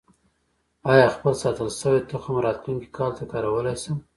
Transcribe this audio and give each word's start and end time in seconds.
آیا 0.91 1.07
خپل 1.15 1.33
ساتل 1.41 1.69
شوی 1.79 2.01
تخم 2.11 2.33
راتلونکي 2.45 2.87
کال 2.97 3.11
ته 3.17 3.23
کارولی 3.31 3.73
شم؟ 3.81 3.97